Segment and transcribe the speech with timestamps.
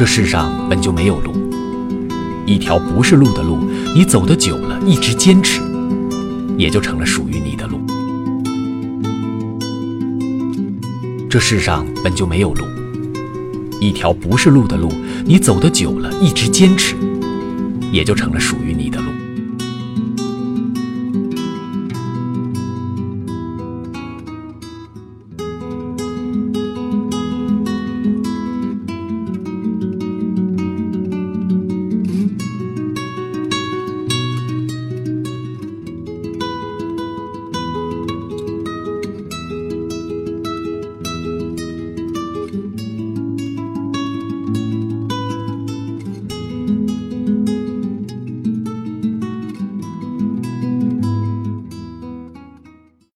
[0.00, 1.30] 这世上本就没有路，
[2.46, 3.58] 一条不是路的路，
[3.94, 5.60] 你走得久了，一直坚持，
[6.56, 7.82] 也就成了属于你的路。
[11.28, 12.64] 这世上本就没有路，
[13.78, 14.90] 一条不是路的路，
[15.26, 16.96] 你走得久了，一直坚持，
[17.92, 19.10] 也就成了属于你的路。